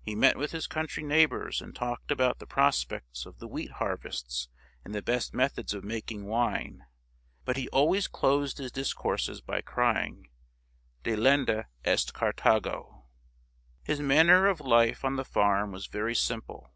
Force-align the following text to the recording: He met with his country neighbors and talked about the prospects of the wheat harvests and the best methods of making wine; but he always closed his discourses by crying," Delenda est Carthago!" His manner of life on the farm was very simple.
He 0.00 0.14
met 0.14 0.38
with 0.38 0.52
his 0.52 0.66
country 0.66 1.02
neighbors 1.02 1.60
and 1.60 1.76
talked 1.76 2.10
about 2.10 2.38
the 2.38 2.46
prospects 2.46 3.26
of 3.26 3.40
the 3.40 3.46
wheat 3.46 3.72
harvests 3.72 4.48
and 4.86 4.94
the 4.94 5.02
best 5.02 5.34
methods 5.34 5.74
of 5.74 5.84
making 5.84 6.24
wine; 6.24 6.86
but 7.44 7.58
he 7.58 7.68
always 7.68 8.08
closed 8.08 8.56
his 8.56 8.72
discourses 8.72 9.42
by 9.42 9.60
crying," 9.60 10.30
Delenda 11.04 11.66
est 11.84 12.14
Carthago!" 12.14 13.04
His 13.84 14.00
manner 14.00 14.46
of 14.46 14.60
life 14.60 15.04
on 15.04 15.16
the 15.16 15.26
farm 15.26 15.72
was 15.72 15.88
very 15.88 16.14
simple. 16.14 16.72